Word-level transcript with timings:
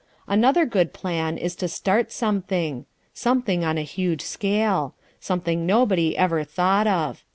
Another 0.27 0.65
good 0.65 0.93
plan 0.93 1.37
is 1.37 1.55
to 1.57 1.67
start 1.67 2.11
something. 2.11 2.87
Something 3.13 3.63
on 3.63 3.77
a 3.77 3.83
huge 3.83 4.21
scale: 4.23 4.95
something 5.19 5.63
nobody 5.67 6.17
ever 6.17 6.43
thought 6.43 6.87
of. 6.87 7.23